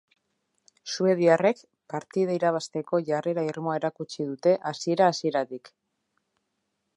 Suediarrek 0.93 1.59
partida 1.93 2.37
irabazteko 2.37 3.01
jarrera 3.11 3.45
irmoa 3.51 3.77
erakutsi 3.81 4.27
dute 4.31 4.55
hasiera-hasieratik. 4.71 5.71